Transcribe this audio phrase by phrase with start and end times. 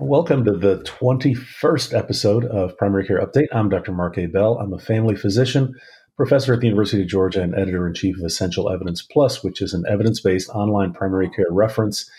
[0.00, 3.46] Welcome to the 21st episode of Primary Care Update.
[3.52, 3.92] I'm Dr.
[3.92, 4.58] Mark Ebell.
[4.58, 5.72] I'm a family physician,
[6.16, 9.62] professor at the University of Georgia, and editor in chief of Essential Evidence Plus, which
[9.62, 12.10] is an evidence based online primary care reference.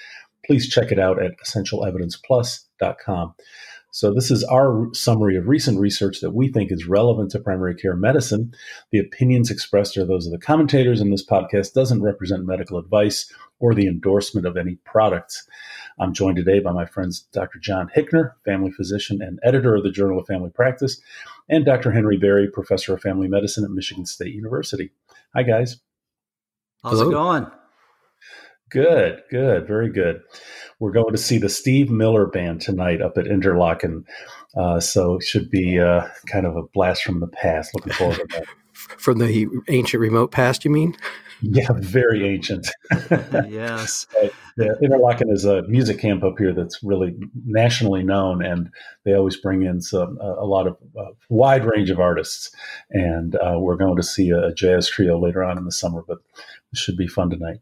[0.45, 3.35] Please check it out at essentialevidenceplus.com.
[3.91, 7.75] So, this is our summary of recent research that we think is relevant to primary
[7.75, 8.53] care medicine.
[8.91, 13.29] The opinions expressed are those of the commentators, and this podcast doesn't represent medical advice
[13.59, 15.45] or the endorsement of any products.
[15.97, 17.59] I'm joined today by my friends Dr.
[17.59, 20.99] John Hickner, family physician and editor of the Journal of Family Practice,
[21.49, 21.91] and Dr.
[21.91, 24.91] Henry Barry, professor of family medicine at Michigan State University.
[25.33, 25.77] Hi, guys.
[26.83, 27.09] How's Hello.
[27.09, 27.47] it going?
[28.69, 30.21] Good, good, very good.
[30.79, 34.03] We're going to see the Steve Miller Band tonight up at Interlochen.
[34.57, 37.73] Uh, so it should be uh, kind of a blast from the past.
[37.73, 38.45] Looking forward to that.
[38.75, 40.95] From the ancient remote past, you mean?
[41.41, 42.67] Yeah, very ancient.
[43.47, 44.07] yes.
[44.57, 48.69] yeah, Interlochen is a music camp up here that's really nationally known, and
[49.03, 52.51] they always bring in some a, a lot of a wide range of artists.
[52.91, 56.19] And uh, we're going to see a jazz trio later on in the summer, but
[56.71, 57.59] it should be fun tonight.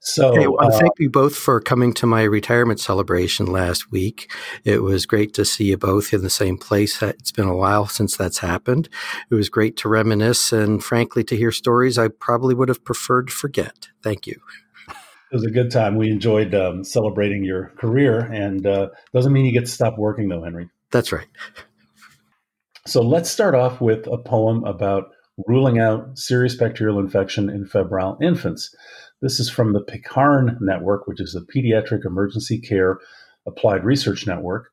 [0.00, 4.32] So, hey, well, uh, thank you both for coming to my retirement celebration last week.
[4.64, 7.02] It was great to see you both in the same place.
[7.02, 8.88] It's been a while since that's happened.
[9.30, 13.28] It was great to reminisce and, frankly, to hear stories I probably would have preferred
[13.28, 13.88] to forget.
[14.02, 14.40] Thank you.
[14.88, 15.96] It was a good time.
[15.96, 20.28] We enjoyed um, celebrating your career, and uh, doesn't mean you get to stop working,
[20.28, 20.70] though, Henry.
[20.90, 21.26] That's right.
[22.86, 25.10] So let's start off with a poem about
[25.46, 28.74] ruling out serious bacterial infection in febrile infants.
[29.20, 32.98] This is from the PECARN Network, which is the Pediatric Emergency Care
[33.46, 34.70] Applied Research Network.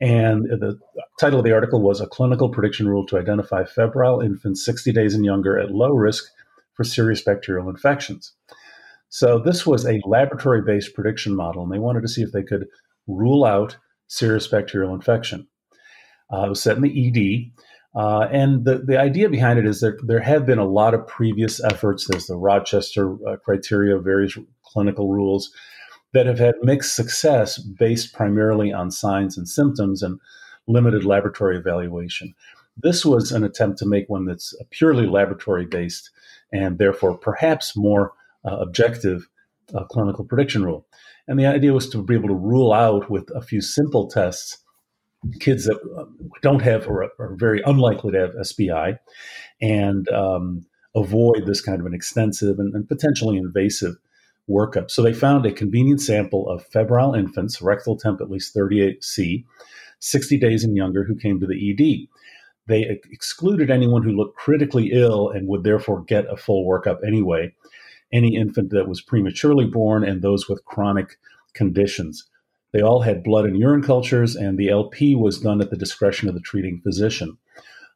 [0.00, 0.78] And the
[1.18, 5.14] title of the article was A Clinical Prediction Rule to Identify Febrile Infants 60 Days
[5.14, 6.24] and Younger at Low Risk
[6.74, 8.32] for Serious Bacterial Infections.
[9.08, 12.42] So, this was a laboratory based prediction model, and they wanted to see if they
[12.42, 12.66] could
[13.06, 13.76] rule out
[14.08, 15.46] serious bacterial infection.
[16.32, 17.52] Uh, it was set in the ED,
[17.94, 21.06] uh, and the, the idea behind it is that there have been a lot of
[21.06, 22.06] previous efforts.
[22.06, 25.50] There's the Rochester uh, criteria, various clinical rules
[26.14, 30.18] that have had mixed success based primarily on signs and symptoms and
[30.66, 32.34] limited laboratory evaluation.
[32.76, 36.10] This was an attempt to make one that's purely laboratory based
[36.52, 38.12] and therefore perhaps more
[38.46, 39.28] uh, objective
[39.74, 40.86] uh, clinical prediction rule.
[41.28, 44.58] And the idea was to be able to rule out with a few simple tests
[45.40, 46.04] kids that uh,
[46.42, 48.98] don't have or are very unlikely to have SBI
[49.60, 53.94] and um, avoid this kind of an extensive and, and, potentially invasive
[54.48, 54.90] workup.
[54.90, 59.44] So they found a convenient sample of febrile infants, rectal temp at least 38C,
[60.00, 62.08] 60 days and younger, who came to the ED.
[62.66, 67.54] They excluded anyone who looked critically ill and would therefore get a full workup anyway,
[68.12, 71.16] any infant that was prematurely born, and those with chronic
[71.54, 72.28] conditions.
[72.72, 76.28] They all had blood and urine cultures, and the LP was done at the discretion
[76.28, 77.36] of the treating physician.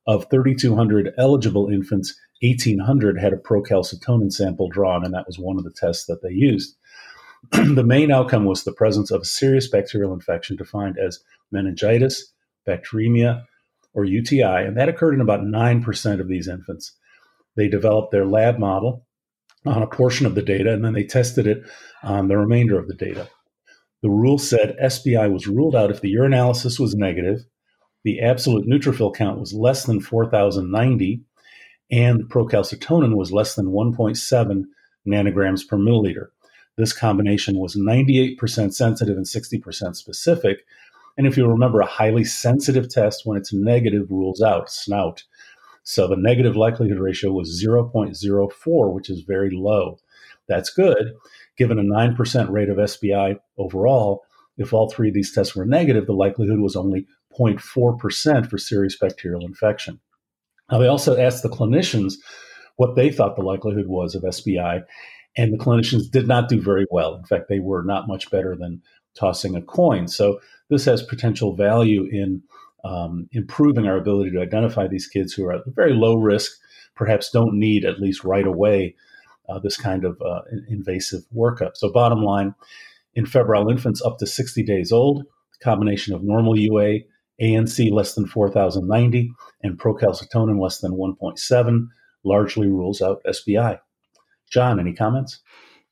[0.06, 5.64] Of 3,200 eligible infants, 1,800 had a procalcitonin sample drawn, and that was one of
[5.64, 6.76] the tests that they used.
[7.52, 11.20] the main outcome was the presence of a serious bacterial infection defined as
[11.50, 12.32] meningitis,
[12.66, 13.44] bacteremia,
[13.94, 16.92] or UTI, and that occurred in about 9% of these infants.
[17.56, 19.06] They developed their lab model
[19.64, 21.62] on a portion of the data, and then they tested it
[22.02, 23.28] on the remainder of the data.
[24.02, 27.46] The rule said SBI was ruled out if the urinalysis was negative,
[28.04, 31.22] the absolute neutrophil count was less than 4,090,
[31.90, 34.62] and the procalcitonin was less than 1.7
[35.08, 36.28] nanograms per milliliter.
[36.76, 40.58] This combination was 98% sensitive and 60% specific.
[41.16, 45.24] And if you remember, a highly sensitive test, when it's negative, rules out SNOUT.
[45.82, 49.98] So the negative likelihood ratio was 0.04, which is very low.
[50.48, 51.12] That's good
[51.56, 54.24] given a 9% rate of SBI overall,
[54.58, 57.06] if all three of these tests were negative, the likelihood was only
[57.38, 60.00] 0.4% for serious bacterial infection.
[60.70, 62.14] Now, they also asked the clinicians
[62.76, 64.82] what they thought the likelihood was of SBI,
[65.36, 67.14] and the clinicians did not do very well.
[67.14, 68.82] In fact, they were not much better than
[69.14, 70.08] tossing a coin.
[70.08, 72.42] So, this has potential value in
[72.84, 76.52] um, improving our ability to identify these kids who are at very low risk,
[76.96, 78.96] perhaps don't need, at least right away,
[79.48, 81.76] uh, this kind of uh, invasive workup.
[81.76, 82.54] So, bottom line,
[83.14, 85.24] in febrile infants up to 60 days old,
[85.62, 87.00] combination of normal UA,
[87.40, 89.32] ANC less than 4,090,
[89.62, 91.88] and procalcitonin less than 1.7
[92.24, 93.78] largely rules out SBI.
[94.50, 95.40] John, any comments?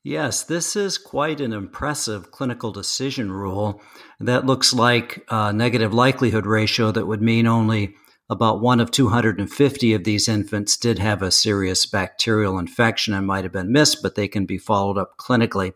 [0.03, 3.81] Yes, this is quite an impressive clinical decision rule.
[4.19, 7.95] That looks like a negative likelihood ratio that would mean only
[8.29, 13.43] about one of 250 of these infants did have a serious bacterial infection and might
[13.43, 15.73] have been missed, but they can be followed up clinically.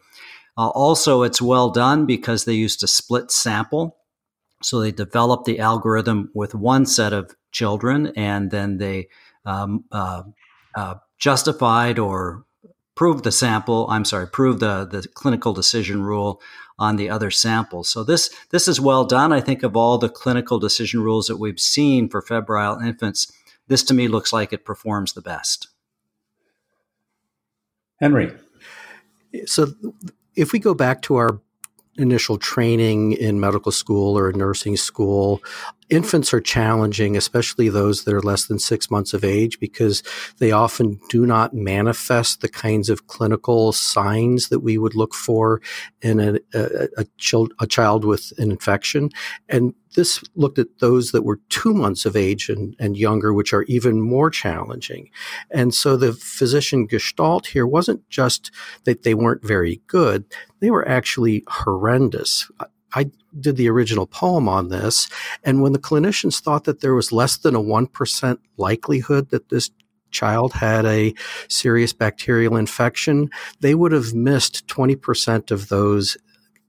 [0.57, 3.97] Uh, also, it's well done because they used a split sample.
[4.61, 9.07] So they developed the algorithm with one set of children and then they
[9.45, 10.23] um, uh,
[10.75, 12.45] uh, justified or
[12.99, 16.41] proved the sample, I'm sorry, proved the, the clinical decision rule
[16.77, 17.87] on the other samples.
[17.87, 19.31] So this, this is well done.
[19.31, 23.31] I think of all the clinical decision rules that we've seen for febrile infants,
[23.69, 25.69] this to me looks like it performs the best.
[28.01, 28.33] Henry.
[29.45, 29.67] So
[30.35, 31.39] if we go back to our
[31.97, 35.41] initial training in medical school or nursing school,
[35.89, 40.03] infants are challenging, especially those that are less than six months of age, because
[40.37, 45.61] they often do not manifest the kinds of clinical signs that we would look for
[46.01, 49.09] in a, a, a, child, a child with an infection.
[49.47, 53.53] And this looked at those that were two months of age and, and younger, which
[53.53, 55.09] are even more challenging.
[55.49, 58.51] And so the physician gestalt here wasn't just
[58.83, 60.25] that they weren't very good,
[60.59, 62.49] they were actually horrendous.
[62.93, 65.09] I did the original poem on this.
[65.43, 69.69] And when the clinicians thought that there was less than a 1% likelihood that this
[70.11, 71.13] child had a
[71.47, 76.17] serious bacterial infection, they would have missed 20% of those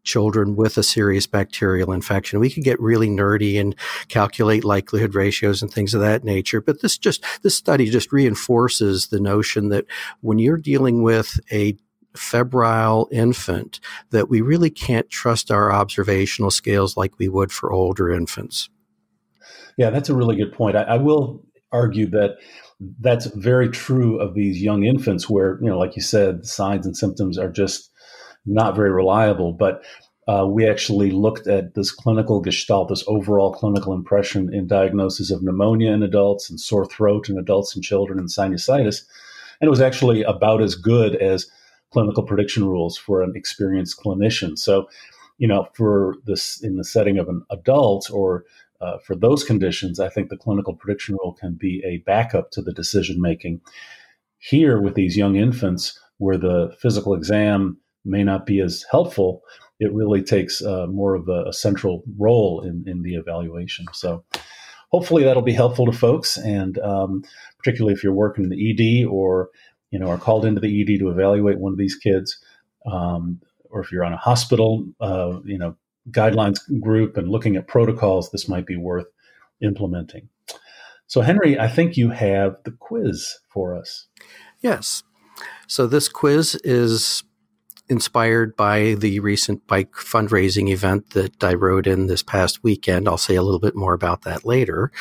[0.02, 2.40] children with a serious bacterial infection.
[2.40, 3.74] We could get really nerdy and
[4.08, 6.60] calculate likelihood ratios and things of that nature.
[6.60, 9.86] But this just, this study just reinforces the notion that
[10.20, 11.76] when you're dealing with a
[12.16, 13.80] febrile infant
[14.10, 18.68] that we really can't trust our observational scales like we would for older infants.
[19.76, 20.76] Yeah, that's a really good point.
[20.76, 22.36] I, I will argue that
[23.00, 26.96] that's very true of these young infants where, you know, like you said, signs and
[26.96, 27.90] symptoms are just
[28.46, 29.52] not very reliable.
[29.52, 29.82] But
[30.26, 35.42] uh, we actually looked at this clinical gestalt, this overall clinical impression in diagnosis of
[35.42, 39.02] pneumonia in adults and sore throat in adults and children and sinusitis.
[39.60, 41.50] And it was actually about as good as
[41.92, 44.56] clinical prediction rules for an experienced clinician.
[44.58, 44.88] So,
[45.38, 48.44] you know, for this in the setting of an adult or
[48.80, 52.62] uh, for those conditions, I think the clinical prediction rule can be a backup to
[52.62, 53.60] the decision making.
[54.38, 59.42] Here, with these young infants, where the physical exam may not be as helpful,
[59.80, 63.84] it really takes uh, more of a, a, central role in, in the evaluation.
[63.92, 64.24] So,
[64.90, 67.22] hopefully, that'll be helpful to folks, and um,
[67.58, 69.50] particularly if you're working in the ED or
[69.90, 72.38] you know, are called into the ED to evaluate one of these kids,
[72.90, 73.40] um,
[73.70, 75.76] or if you're on a hospital, uh, you know,
[76.10, 79.06] guidelines group and looking at protocols, this might be worth
[79.62, 80.28] implementing.
[81.06, 84.06] So, Henry, I think you have the quiz for us.
[84.60, 85.02] Yes.
[85.66, 87.24] So, this quiz is
[87.88, 93.08] inspired by the recent bike fundraising event that I rode in this past weekend.
[93.08, 94.92] I'll say a little bit more about that later.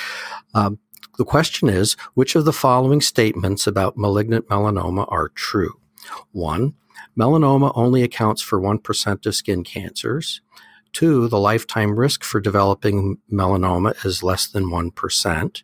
[0.56, 0.80] Um,
[1.19, 5.74] the question is, which of the following statements about malignant melanoma are true?
[6.31, 6.75] One,
[7.19, 10.39] melanoma only accounts for 1% of skin cancers.
[10.94, 15.63] Two, the lifetime risk for developing melanoma is less than 1%.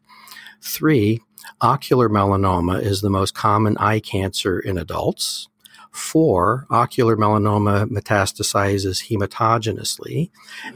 [0.61, 1.21] Three,
[1.61, 5.47] ocular melanoma is the most common eye cancer in adults.
[5.95, 10.29] Four, ocular melanoma metastasizes hematogenously.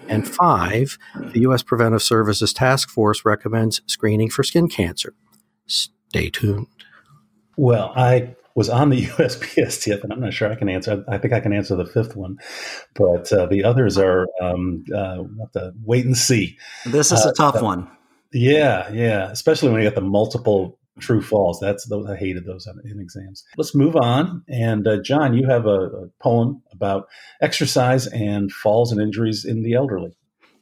[0.07, 0.97] And five,
[1.33, 1.61] the U.S.
[1.61, 5.13] Preventive Services Task Force recommends screening for skin cancer.
[5.67, 6.67] Stay tuned.
[7.57, 11.03] Well, I was on the USPSTF, and I'm not sure I can answer.
[11.09, 12.37] I think I can answer the fifth one,
[12.95, 16.57] but uh, the others are um, uh, we'll have to wait and see.
[16.85, 17.91] This is a uh, tough one.
[18.31, 21.59] Yeah, yeah, especially when you get the multiple true false.
[21.59, 23.43] That's those I hated those in exams.
[23.57, 24.43] Let's move on.
[24.47, 27.07] And uh, John, you have a, a poem about
[27.41, 30.15] exercise and falls and injuries in the elderly.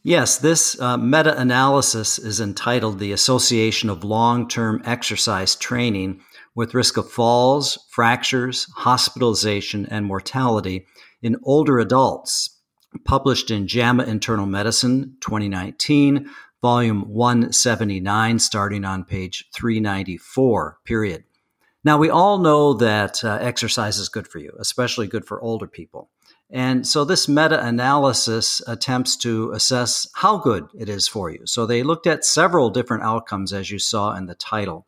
[0.04, 6.22] Yes, this uh, meta analysis is entitled The Association of Long Term Exercise Training
[6.56, 10.86] with Risk of Falls, Fractures, Hospitalization, and Mortality
[11.22, 12.58] in Older Adults,
[13.06, 16.30] published in JAMA Internal Medicine 2019,
[16.62, 21.24] volume 179, starting on page 394, period.
[21.84, 25.68] Now, we all know that uh, exercise is good for you, especially good for older
[25.68, 26.10] people.
[26.50, 31.42] And so this meta analysis attempts to assess how good it is for you.
[31.46, 34.88] So they looked at several different outcomes, as you saw in the title.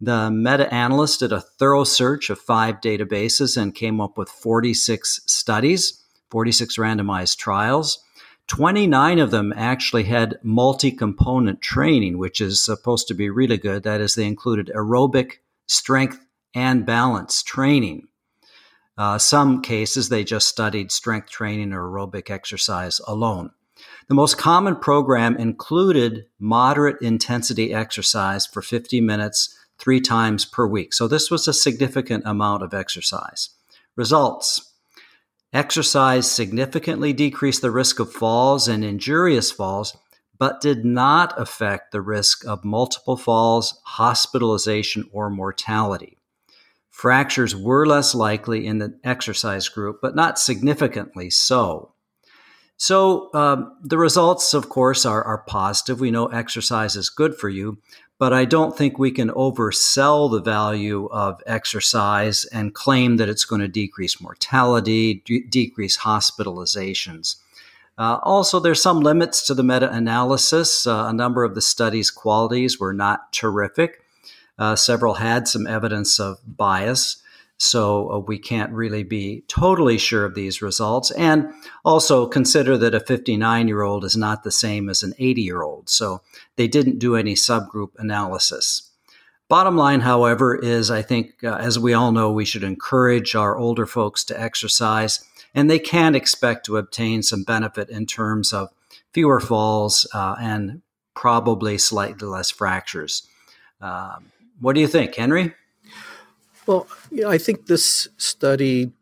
[0.00, 5.20] The meta analyst did a thorough search of five databases and came up with 46
[5.26, 8.02] studies, 46 randomized trials.
[8.50, 13.84] 29 of them actually had multi component training, which is supposed to be really good.
[13.84, 15.34] That is, they included aerobic,
[15.68, 18.08] strength, and balance training.
[18.98, 23.52] Uh, some cases, they just studied strength training or aerobic exercise alone.
[24.08, 30.92] The most common program included moderate intensity exercise for 50 minutes, three times per week.
[30.92, 33.50] So, this was a significant amount of exercise.
[33.94, 34.69] Results
[35.52, 39.96] Exercise significantly decreased the risk of falls and injurious falls,
[40.38, 46.16] but did not affect the risk of multiple falls, hospitalization, or mortality.
[46.88, 51.94] Fractures were less likely in the exercise group, but not significantly so.
[52.80, 56.00] So, um, the results, of course, are, are positive.
[56.00, 57.76] We know exercise is good for you,
[58.18, 63.44] but I don't think we can oversell the value of exercise and claim that it's
[63.44, 67.36] going to decrease mortality, de- decrease hospitalizations.
[67.98, 70.86] Uh, also, there's some limits to the meta analysis.
[70.86, 74.00] Uh, a number of the study's qualities were not terrific.
[74.58, 77.22] Uh, several had some evidence of bias.
[77.62, 81.10] So uh, we can't really be totally sure of these results.
[81.10, 81.52] And
[81.84, 85.62] also consider that a 59 year old is not the same as an 80 year
[85.62, 85.90] old.
[85.90, 86.22] So
[86.56, 88.90] they didn't do any subgroup analysis.
[89.50, 93.58] Bottom line, however, is I think, uh, as we all know, we should encourage our
[93.58, 95.22] older folks to exercise,
[95.54, 98.70] and they can expect to obtain some benefit in terms of
[99.12, 100.80] fewer falls uh, and
[101.14, 103.28] probably slightly less fractures.
[103.82, 105.52] Um, what do you think, Henry?
[106.66, 108.92] Well, you know, I think this study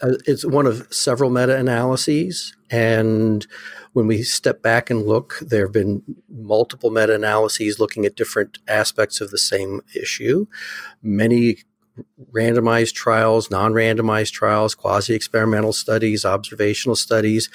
[0.00, 2.56] uh, is one of several meta analyses.
[2.70, 3.46] And
[3.92, 8.58] when we step back and look, there have been multiple meta analyses looking at different
[8.68, 10.46] aspects of the same issue.
[11.02, 11.58] Many
[12.32, 17.50] randomized trials, non randomized trials, quasi experimental studies, observational studies,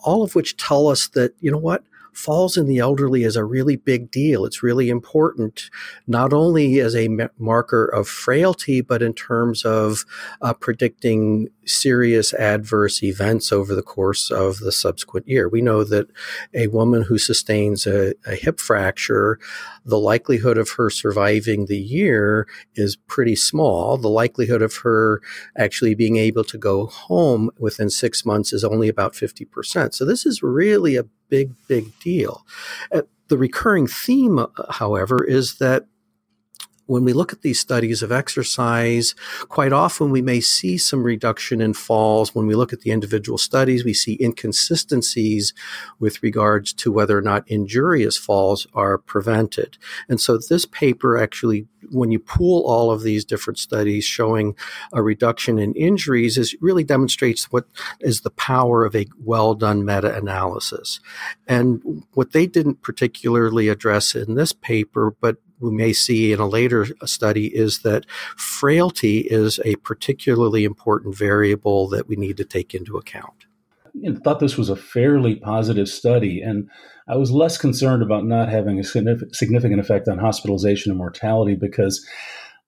[0.00, 1.84] all of which tell us that, you know what?
[2.12, 4.44] Falls in the elderly is a really big deal.
[4.44, 5.70] It's really important,
[6.06, 10.04] not only as a marker of frailty, but in terms of
[10.42, 15.48] uh, predicting serious adverse events over the course of the subsequent year.
[15.48, 16.08] We know that
[16.54, 19.38] a woman who sustains a, a hip fracture,
[19.84, 23.98] the likelihood of her surviving the year is pretty small.
[23.98, 25.20] The likelihood of her
[25.56, 29.94] actually being able to go home within six months is only about 50%.
[29.94, 32.46] So this is really a big, big deal.
[32.92, 35.86] Uh, the recurring theme, uh, however, is that
[36.88, 39.14] when we look at these studies of exercise,
[39.48, 42.34] quite often we may see some reduction in falls.
[42.34, 45.52] When we look at the individual studies, we see inconsistencies
[46.00, 49.76] with regards to whether or not injurious falls are prevented.
[50.08, 54.56] And so this paper actually, when you pool all of these different studies showing
[54.90, 57.66] a reduction in injuries, is really demonstrates what
[58.00, 61.00] is the power of a well done meta analysis.
[61.46, 66.46] And what they didn't particularly address in this paper, but we may see in a
[66.46, 72.74] later study is that frailty is a particularly important variable that we need to take
[72.74, 73.46] into account.
[74.06, 76.68] I thought this was a fairly positive study, and
[77.08, 82.06] I was less concerned about not having a significant effect on hospitalization and mortality because,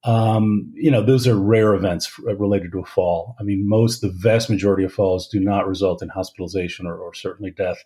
[0.02, 3.36] um, you know, those are rare events related to a fall.
[3.38, 7.14] I mean, most, the vast majority of falls do not result in hospitalization or, or
[7.14, 7.84] certainly death.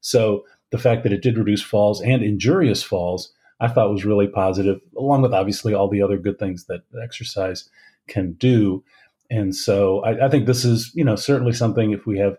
[0.00, 3.32] So the fact that it did reduce falls and injurious falls
[3.62, 7.70] I thought was really positive, along with obviously all the other good things that exercise
[8.08, 8.82] can do.
[9.30, 12.36] And so I, I think this is, you know, certainly something if we have,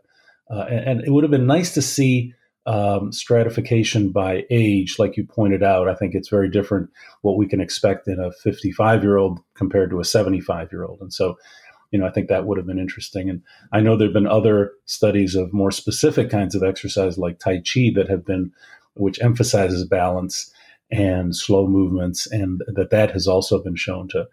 [0.51, 2.34] uh, and, and, it would have been nice to see
[2.65, 5.88] um, stratification by age, like you pointed out.
[5.88, 6.89] I think it's very different
[7.22, 11.00] what we can expect in a 55 year old compared to a 75 year old.
[11.00, 11.38] And so,
[11.92, 13.30] you know, I think that would have been interesting.
[13.30, 17.39] And I know there have been other studies of more specific kinds of exercise like
[17.39, 18.51] Tai Chi that have been,
[18.96, 20.51] which emphasizes balance
[20.93, 24.27] and slow movements, and that that has also been shown to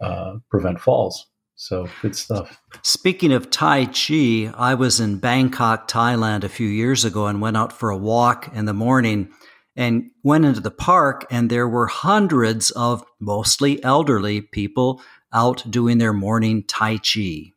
[0.00, 1.26] uh, prevent falls.
[1.56, 2.60] So good stuff.
[2.82, 7.56] Speaking of Tai Chi, I was in Bangkok, Thailand a few years ago and went
[7.56, 9.30] out for a walk in the morning
[9.74, 15.98] and went into the park, and there were hundreds of mostly elderly people out doing
[15.98, 17.52] their morning Tai Chi.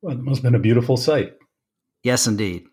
[0.00, 1.34] Well, it must have been a beautiful sight.
[2.02, 2.64] Yes, indeed.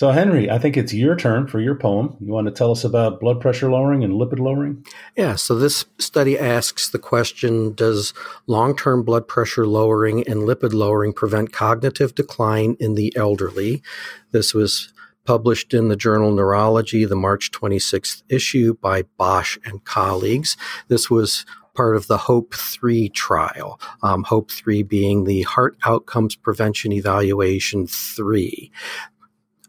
[0.00, 2.16] So, Henry, I think it's your turn for your poem.
[2.20, 4.82] You want to tell us about blood pressure lowering and lipid lowering?
[5.14, 8.14] Yeah, so this study asks the question Does
[8.46, 13.82] long term blood pressure lowering and lipid lowering prevent cognitive decline in the elderly?
[14.30, 14.90] This was
[15.26, 20.56] published in the journal Neurology, the March 26th issue by Bosch and colleagues.
[20.88, 23.78] This was part of the HOPE 3 trial.
[24.02, 28.72] Um, HOPE 3 being the Heart Outcomes Prevention Evaluation 3.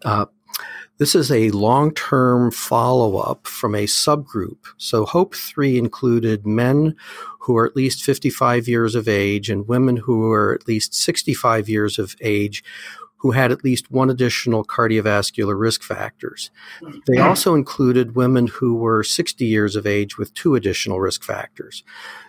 [0.04, 0.26] Uh,
[0.98, 4.58] this is a long term follow up from a subgroup.
[4.78, 6.96] So, HOPE 3 included men
[7.40, 11.68] who are at least 55 years of age and women who are at least 65
[11.68, 12.64] years of age
[13.22, 16.50] who had at least one additional cardiovascular risk factors.
[17.06, 21.84] They also included women who were 60 years of age with two additional risk factors.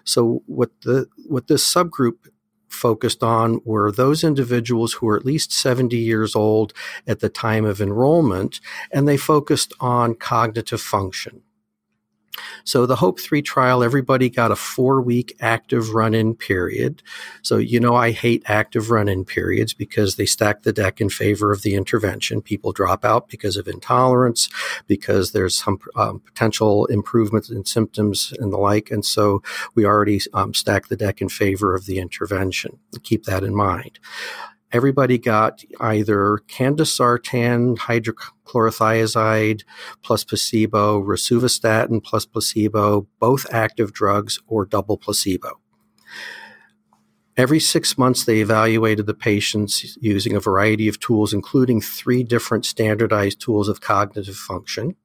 [0.05, 2.29] So what the what this subgroup
[2.73, 6.73] focused on were those individuals who were at least 70 years old
[7.07, 8.61] at the time of enrollment,
[8.91, 11.43] and they focused on cognitive function.
[12.65, 17.03] So the Hope 3 trial, everybody got a four week active run in period.
[17.43, 21.09] So, you know, I hate active run in periods because they stack the deck in
[21.09, 22.43] favor of the intervention.
[22.43, 24.49] People drop out because of intolerance,
[24.87, 28.91] because there's some um, potential improvements in symptoms and the like.
[28.91, 29.43] And so
[29.75, 32.79] we already um, stack the deck in favor of the intervention.
[33.03, 33.99] Keep that in mind
[34.73, 39.62] everybody got either candesartan hydrochlorothiazide
[40.02, 45.61] plus placebo, rosuvastatin plus placebo, both active drugs, or double placebo.
[47.37, 52.67] Every six months, they evaluated the patients using a variety of tools, including three different
[52.67, 54.97] standardized tools of cognitive function.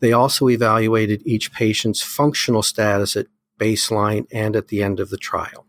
[0.00, 3.26] They also evaluated each patient's functional status at
[3.58, 5.66] baseline and at the end of the trial.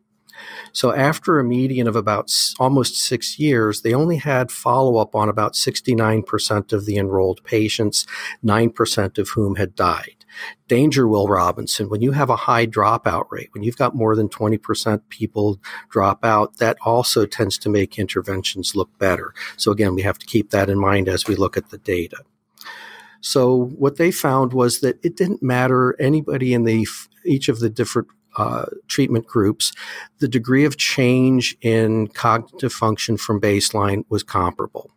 [0.73, 5.29] So after a median of about almost six years, they only had follow up on
[5.29, 8.05] about 69% of the enrolled patients,
[8.43, 10.25] 9% of whom had died.
[10.67, 14.29] Danger, Will Robinson, when you have a high dropout rate, when you've got more than
[14.29, 19.33] 20% people drop out, that also tends to make interventions look better.
[19.57, 22.17] So again, we have to keep that in mind as we look at the data.
[23.21, 26.87] So what they found was that it didn't matter anybody in the
[27.23, 28.07] each of the different
[28.37, 29.73] uh, treatment groups,
[30.19, 34.91] the degree of change in cognitive function from baseline was comparable.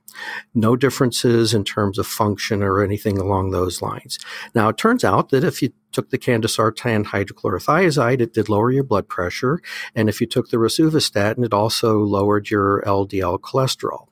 [0.54, 4.18] No differences in terms of function or anything along those lines.
[4.54, 8.84] Now, it turns out that if you took the candesartan hydrochlorothiazide, it did lower your
[8.84, 9.60] blood pressure.
[9.94, 14.06] And if you took the rosuvastatin, it also lowered your LDL cholesterol.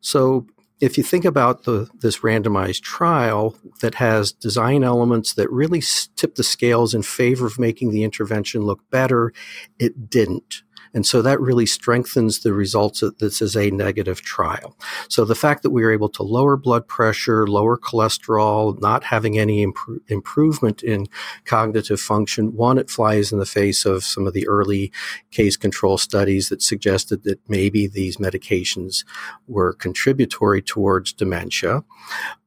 [0.00, 0.46] So
[0.80, 5.82] if you think about the, this randomized trial that has design elements that really
[6.16, 9.32] tip the scales in favor of making the intervention look better,
[9.78, 10.62] it didn't.
[10.96, 14.78] And so that really strengthens the results that this is a negative trial.
[15.10, 19.38] So the fact that we were able to lower blood pressure, lower cholesterol, not having
[19.38, 21.06] any imp- improvement in
[21.44, 24.90] cognitive function, one, it flies in the face of some of the early
[25.30, 29.04] case control studies that suggested that maybe these medications
[29.46, 31.84] were contributory towards dementia.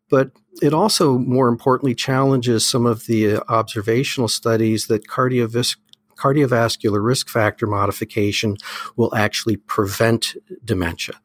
[0.10, 5.78] But it also, more importantly, challenges some of the uh, observational studies that cardiovascular
[6.20, 8.58] cardiovascular risk factor modification
[8.96, 11.16] will actually prevent dementia.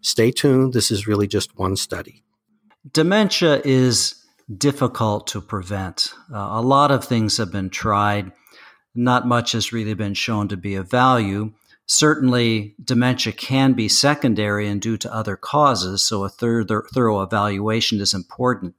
[0.00, 0.72] Stay tuned.
[0.72, 2.24] This is really just one study.
[2.90, 4.24] Dementia is
[4.56, 6.12] difficult to prevent.
[6.32, 8.32] Uh, a lot of things have been tried.
[8.94, 11.52] Not much has really been shown to be of value.
[11.86, 18.14] Certainly, dementia can be secondary and due to other causes, so a thorough, evaluation is
[18.14, 18.74] important.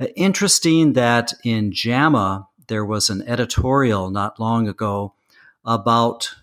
[0.00, 5.14] Uh, interesting that in JAMA, there was an editorial not long ago
[5.64, 6.34] about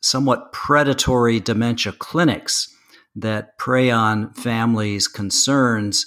[0.00, 2.74] somewhat predatory dementia clinics
[3.14, 6.06] that prey on families' concerns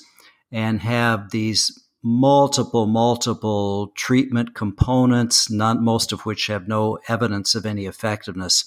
[0.52, 7.66] and have these multiple, multiple treatment components, not most of which have no evidence of
[7.66, 8.66] any effectiveness.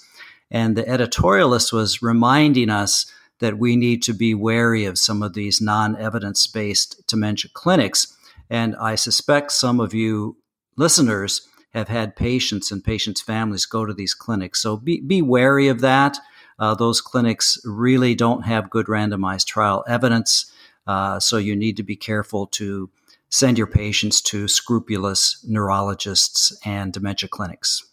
[0.51, 3.07] And the editorialist was reminding us
[3.41, 8.17] that we need to be wary of some of these non evidence based dementia clinics.
[8.49, 10.37] And I suspect some of you
[10.77, 14.63] listeners have had patients and patients' families go to these clinics.
[14.63, 16.19] So be, be wary of that.
[16.59, 20.51] Uh, those clinics really don't have good randomized trial evidence.
[20.87, 22.91] Uh, so you need to be careful to
[23.29, 27.85] send your patients to scrupulous neurologists and dementia clinics.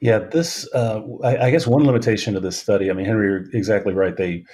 [0.00, 3.44] Yeah, this, uh, I, I, guess one limitation to this study, I mean, Henry, you're
[3.52, 4.16] exactly right.
[4.16, 4.44] They,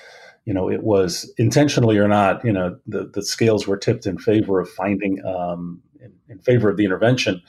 [0.44, 4.18] you know, it was intentionally or not, you know, the, the scales were tipped in
[4.18, 5.80] favor of finding, um,
[6.34, 7.42] in, favor of the intervention.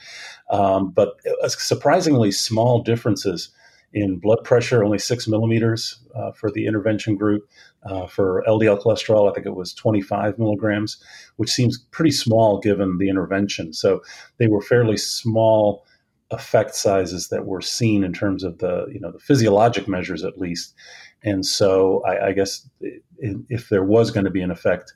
[0.50, 1.16] Um, but
[1.48, 3.50] surprisingly small differences
[3.92, 7.48] in blood pressure, only six millimeters uh, for the intervention group.
[7.84, 11.02] Uh, for LDL cholesterol, I think it was 25 milligrams,
[11.36, 13.72] which seems pretty small given the intervention.
[13.72, 14.02] So
[14.38, 15.86] they were fairly small
[16.30, 20.38] effect sizes that were seen in terms of the you know the physiologic measures at
[20.38, 20.74] least.
[21.22, 24.92] And so I, I guess if there was going to be an effect,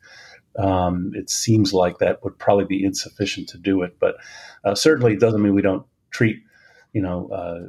[0.58, 3.96] um, it seems like that would probably be insufficient to do it.
[3.98, 4.16] But
[4.64, 6.42] uh, certainly, it doesn't mean we don't treat,
[6.92, 7.68] you know, uh,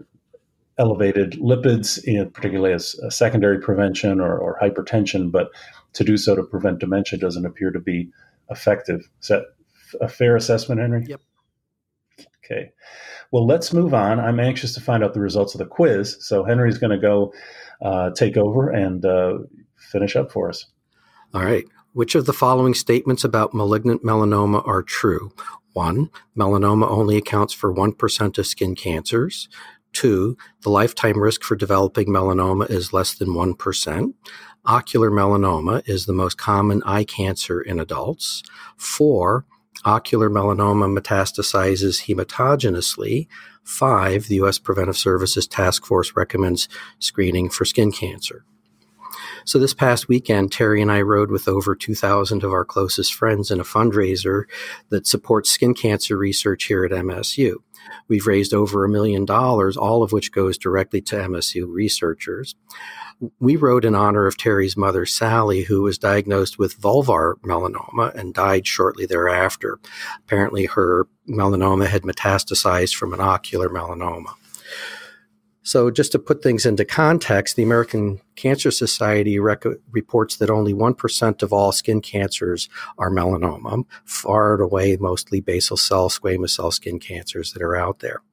[0.78, 5.32] elevated lipids, in, particularly as a secondary prevention or, or, hypertension.
[5.32, 5.50] But
[5.94, 8.10] to do so to prevent dementia doesn't appear to be
[8.50, 9.02] effective.
[9.22, 9.44] Is that
[10.00, 11.06] a fair assessment, Henry?
[11.08, 11.22] Yep.
[12.44, 12.72] Okay.
[13.32, 14.20] Well, let's move on.
[14.20, 16.18] I'm anxious to find out the results of the quiz.
[16.20, 17.34] So Henry's going to go
[17.82, 19.40] uh, take over and uh,
[19.78, 20.66] finish up for us.
[21.34, 21.66] All right.
[21.94, 25.34] Which of the following statements about malignant melanoma are true?
[25.74, 29.50] One, melanoma only accounts for 1% of skin cancers.
[29.92, 34.14] Two, the lifetime risk for developing melanoma is less than 1%.
[34.66, 38.42] Ocular melanoma is the most common eye cancer in adults.
[38.78, 39.46] Four,
[39.84, 43.28] ocular melanoma metastasizes hematogenously.
[43.64, 44.60] Five, the U.S.
[44.60, 48.46] Preventive Services Task Force recommends screening for skin cancer.
[49.46, 53.50] So this past weekend, Terry and I rode with over 2,000 of our closest friends
[53.52, 54.44] in a fundraiser
[54.90, 57.56] that supports skin cancer research here at MSU.
[58.08, 62.56] We've raised over a million dollars, all of which goes directly to MSU researchers.
[63.40, 68.34] We rode in honor of Terry's mother, Sally, who was diagnosed with vulvar melanoma and
[68.34, 69.80] died shortly thereafter.
[70.26, 74.34] Apparently, her melanoma had metastasized from an ocular melanoma.
[75.64, 80.74] So, just to put things into context, the American Cancer Society rec- reports that only
[80.74, 86.72] 1% of all skin cancers are melanoma, far and away mostly basal cell squamous cell
[86.72, 88.24] skin cancers that are out there.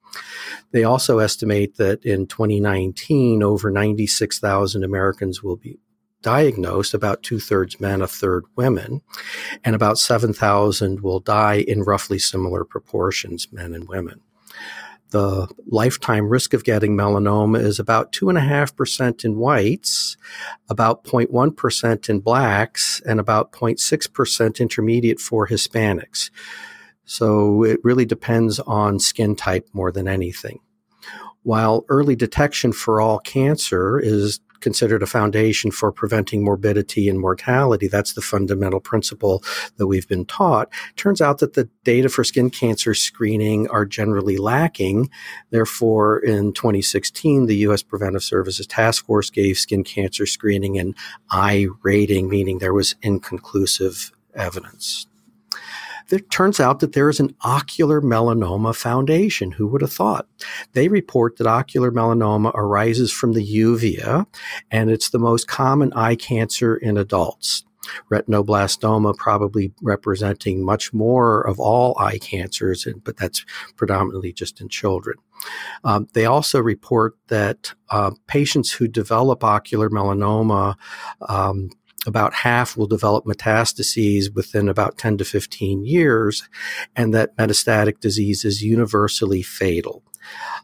[0.72, 5.78] They also estimate that in 2019, over 96,000 Americans will be
[6.22, 9.02] diagnosed, about two thirds men, a third women,
[9.64, 14.22] and about 7,000 will die in roughly similar proportions, men and women
[15.11, 20.16] the lifetime risk of getting melanoma is about 2.5% in whites,
[20.68, 26.31] about 0.1% in blacks, and about 0.6% intermediate for Hispanics.
[27.05, 30.61] So it really depends on skin type more than anything.
[31.42, 37.88] While early detection for all cancer is considered a foundation for preventing morbidity and mortality.
[37.88, 39.42] That's the fundamental principle
[39.77, 40.68] that we've been taught.
[40.97, 45.11] Turns out that the data for skin cancer screening are generally lacking.
[45.51, 47.83] Therefore, in 2016, the U.S.
[47.83, 50.94] Preventive Services Task Force gave skin cancer screening an
[51.31, 55.07] I rating, meaning there was inconclusive evidence
[56.11, 59.53] it turns out that there is an ocular melanoma foundation.
[59.53, 60.27] Who would have thought?
[60.73, 64.27] They report that ocular melanoma arises from the uvea,
[64.71, 67.64] and it's the most common eye cancer in adults
[68.11, 73.44] retinoblastoma probably representing much more of all eye cancers, but that's
[73.77, 75.16] predominantly just in children.
[75.85, 80.75] Um, they also report that uh, patients who develop ocular melanoma
[81.29, 81.71] um,
[82.06, 86.48] about half will develop metastases within about 10 to 15 years,
[86.96, 90.02] and that metastatic disease is universally fatal.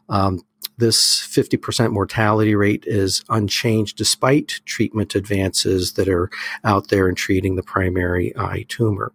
[0.09, 0.41] Um,
[0.77, 6.29] this 50% mortality rate is unchanged despite treatment advances that are
[6.63, 9.13] out there in treating the primary eye tumor.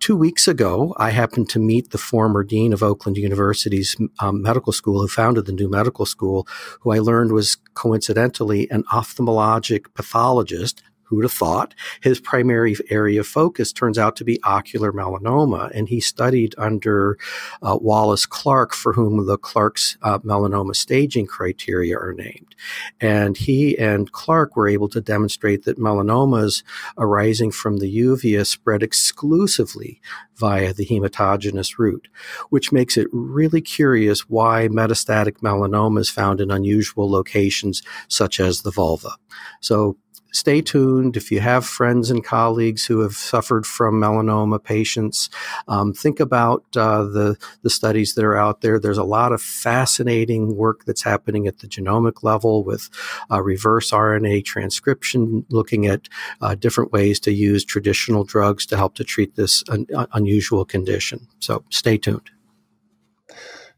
[0.00, 4.72] Two weeks ago, I happened to meet the former dean of Oakland University's um, medical
[4.72, 6.48] school, who founded the new medical school,
[6.80, 11.74] who I learned was coincidentally an ophthalmologic pathologist who would have thought?
[12.00, 17.18] His primary area of focus turns out to be ocular melanoma, and he studied under
[17.60, 22.54] uh, Wallace Clark, for whom the Clark's uh, melanoma staging criteria are named.
[22.98, 26.62] And he and Clark were able to demonstrate that melanomas
[26.96, 30.00] arising from the uvea spread exclusively
[30.36, 32.08] via the hematogenous route,
[32.48, 38.62] which makes it really curious why metastatic melanoma is found in unusual locations such as
[38.62, 39.10] the vulva.
[39.60, 39.98] So
[40.32, 41.16] stay tuned.
[41.16, 45.30] If you have friends and colleagues who have suffered from melanoma patients,
[45.68, 48.78] um, think about uh, the the studies that are out there.
[48.78, 52.90] There's a lot of fascinating work that's happening at the genomic level with
[53.30, 56.08] uh, reverse RNA transcription, looking at
[56.40, 61.28] uh, different ways to use traditional drugs to help to treat this un- unusual condition.
[61.40, 62.30] So stay tuned.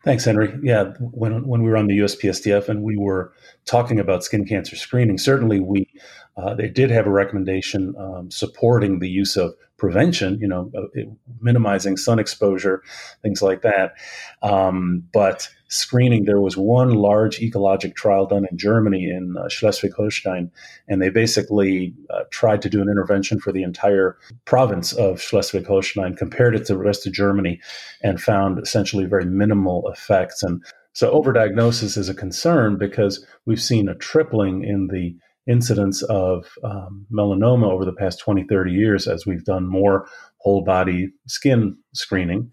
[0.04, 0.54] Thanks, Henry.
[0.62, 3.32] Yeah, when when we were on the USPSTF and we were
[3.64, 5.88] talking about skin cancer screening, certainly we
[6.36, 11.00] uh, they did have a recommendation um, supporting the use of prevention, you know, uh,
[11.40, 12.82] minimizing sun exposure,
[13.22, 13.94] things like that.
[14.42, 20.50] Um, but screening, there was one large ecologic trial done in Germany in uh, Schleswig-Holstein,
[20.88, 26.16] and they basically uh, tried to do an intervention for the entire province of Schleswig-Holstein,
[26.16, 27.60] compared it to the rest of Germany,
[28.02, 30.42] and found essentially very minimal effects.
[30.42, 36.46] And so overdiagnosis is a concern because we've seen a tripling in the incidence of
[36.62, 40.08] um, melanoma over the past 20, 30 years as we've done more
[40.44, 42.52] whole body skin screening,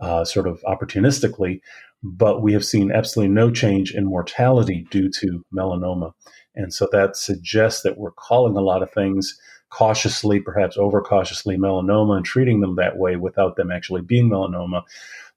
[0.00, 1.60] uh, sort of opportunistically.
[2.02, 6.12] But we have seen absolutely no change in mortality due to melanoma.
[6.54, 9.38] And so that suggests that we're calling a lot of things
[9.70, 14.82] cautiously, perhaps overcautiously, melanoma and treating them that way without them actually being melanoma.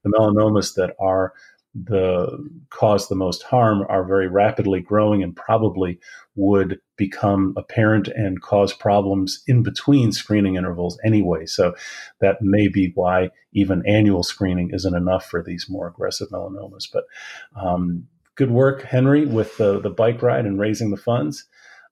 [0.04, 1.34] The melanomas that are
[1.76, 2.38] the
[2.70, 6.00] cause the most harm are very rapidly growing and probably
[6.36, 11.46] would become apparent and cause problems in between screening intervals anyway.
[11.46, 11.74] So
[12.22, 16.88] that may be why even annual screening isn't enough for these more aggressive melanomas.
[16.92, 17.06] But
[17.56, 21.46] um, good work, Henry, with the, the bike ride and raising the funds.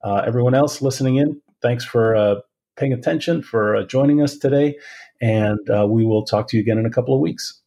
[0.04, 2.36] Uh, everyone else listening in, thanks for uh,
[2.76, 4.76] paying attention, for uh, joining us today.
[5.22, 7.60] And uh, we will talk to you again in a couple of weeks.